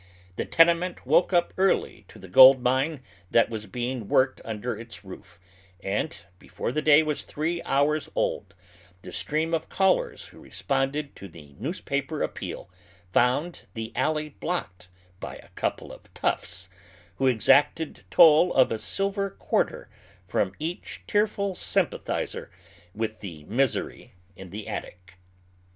The 0.35 0.45
tenement 0.45 1.05
woke 1.05 1.29
np 1.29 1.51
early 1.57 2.05
to 2.07 2.17
the 2.17 2.27
go!d 2.27 2.59
mine 2.59 3.01
that 3.29 3.51
was 3.51 3.67
being 3.67 4.07
worked 4.09 4.41
under 4.43 4.75
its 4.75 5.05
roof, 5.05 5.39
and 5.79 6.17
before 6.39 6.71
the 6.71 6.81
day 6.81 7.03
was 7.03 7.21
three 7.21 7.61
liours 7.61 8.09
old 8.15 8.55
the 9.03 9.11
stream 9.11 9.53
of 9.53 9.69
callers 9.69 10.29
who 10.29 10.43
i 10.43 10.47
esponded 10.47 11.13
to 11.13 11.29
tlie 11.29 11.55
news 11.59 11.81
paper 11.81 12.23
appeal 12.23 12.67
found 13.13 13.67
the 13.75 13.91
alley 13.95 14.29
blocked 14.29 14.87
by 15.19 15.35
a 15.35 15.49
couple 15.49 15.93
of" 15.93 16.11
toughs," 16.15 16.67
who 17.17 17.27
exacted 17.27 18.03
toll 18.09 18.51
of 18.55 18.71
a 18.71 18.79
silver 18.79 19.29
quarter 19.29 19.87
from 20.25 20.53
each* 20.57 21.03
tearful 21.05 21.53
sympathizer 21.53 22.49
with 22.95 23.19
the 23.19 23.43
misery 23.43 24.13
in 24.35 24.49
the 24.49 24.67
attic. 24.67 25.19